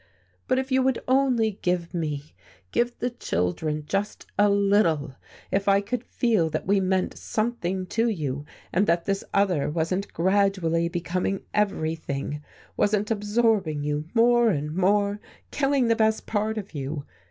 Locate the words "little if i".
4.49-5.79